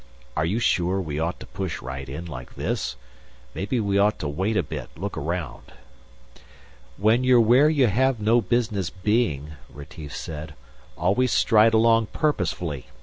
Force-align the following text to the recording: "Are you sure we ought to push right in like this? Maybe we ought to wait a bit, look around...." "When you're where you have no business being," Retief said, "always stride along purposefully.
"Are 0.35 0.45
you 0.47 0.57
sure 0.57 0.99
we 0.99 1.19
ought 1.19 1.39
to 1.41 1.45
push 1.45 1.79
right 1.79 2.09
in 2.09 2.25
like 2.25 2.55
this? 2.55 2.95
Maybe 3.53 3.79
we 3.79 3.99
ought 3.99 4.17
to 4.17 4.27
wait 4.27 4.57
a 4.57 4.63
bit, 4.63 4.89
look 4.97 5.15
around...." 5.15 5.61
"When 6.97 7.23
you're 7.23 7.39
where 7.39 7.69
you 7.69 7.85
have 7.85 8.19
no 8.19 8.41
business 8.41 8.89
being," 8.89 9.51
Retief 9.69 10.15
said, 10.17 10.55
"always 10.97 11.31
stride 11.31 11.75
along 11.75 12.07
purposefully. 12.07 12.87